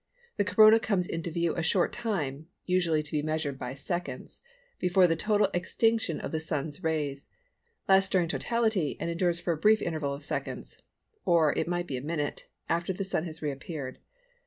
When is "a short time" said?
1.53-2.47